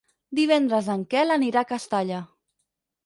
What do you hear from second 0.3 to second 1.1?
Divendres en